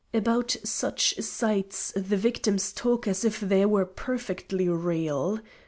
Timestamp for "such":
0.63-1.15